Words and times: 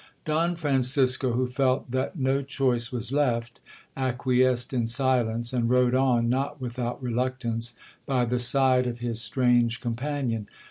'Don 0.25 0.55
Francisco, 0.55 1.33
who 1.33 1.45
felt 1.45 1.91
that 1.91 2.15
no 2.17 2.41
choice 2.41 2.91
was 2.91 3.11
left, 3.11 3.59
acquiesced 3.95 4.73
in 4.73 4.87
silence, 4.87 5.53
and 5.53 5.69
rode 5.69 5.93
on, 5.93 6.27
not 6.27 6.59
without 6.59 6.99
reluctance, 7.03 7.75
by 8.07 8.25
the 8.25 8.39
side 8.39 8.87
of 8.87 8.97
his 8.97 9.21
strange 9.21 9.79
companion. 9.79 10.47